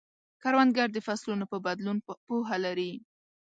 [0.41, 1.97] کروندګر د فصلونو په بدلون
[2.27, 2.91] پوهه لري